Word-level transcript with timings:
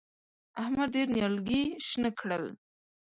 احمد 0.61 0.89
ډېر 0.95 1.07
نيالګي 1.15 1.63
شنه 1.87 2.09
کړل. 2.19 2.43